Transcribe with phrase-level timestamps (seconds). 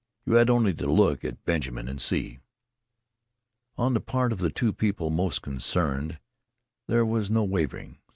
[0.25, 2.39] You had only to look at Benjamin and see.
[3.77, 6.19] On the part of the two people most concerned
[6.87, 7.99] there was no wavering.